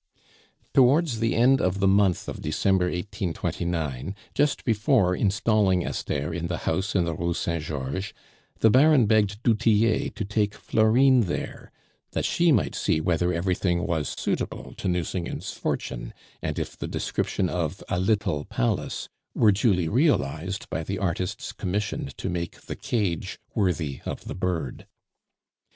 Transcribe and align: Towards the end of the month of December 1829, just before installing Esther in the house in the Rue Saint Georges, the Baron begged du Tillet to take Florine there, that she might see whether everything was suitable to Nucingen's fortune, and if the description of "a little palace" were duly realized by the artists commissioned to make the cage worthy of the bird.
Towards 0.73 1.19
the 1.19 1.35
end 1.35 1.61
of 1.61 1.79
the 1.79 1.87
month 1.87 2.27
of 2.27 2.41
December 2.41 2.85
1829, 2.85 4.15
just 4.33 4.65
before 4.65 5.15
installing 5.15 5.85
Esther 5.85 6.33
in 6.33 6.47
the 6.47 6.57
house 6.65 6.95
in 6.95 7.05
the 7.05 7.13
Rue 7.13 7.35
Saint 7.35 7.63
Georges, 7.65 8.11
the 8.61 8.71
Baron 8.71 9.05
begged 9.05 9.43
du 9.43 9.53
Tillet 9.53 10.15
to 10.15 10.25
take 10.25 10.55
Florine 10.55 11.25
there, 11.27 11.71
that 12.13 12.25
she 12.25 12.51
might 12.51 12.73
see 12.73 12.99
whether 12.99 13.31
everything 13.31 13.85
was 13.85 14.15
suitable 14.17 14.73
to 14.77 14.87
Nucingen's 14.87 15.51
fortune, 15.51 16.15
and 16.41 16.57
if 16.57 16.75
the 16.75 16.87
description 16.87 17.47
of 17.47 17.83
"a 17.87 17.99
little 17.99 18.43
palace" 18.45 19.07
were 19.35 19.51
duly 19.51 19.87
realized 19.87 20.67
by 20.71 20.81
the 20.83 20.97
artists 20.97 21.51
commissioned 21.51 22.17
to 22.17 22.27
make 22.27 22.59
the 22.61 22.75
cage 22.75 23.37
worthy 23.53 24.01
of 24.07 24.25
the 24.25 24.33
bird. 24.33 24.87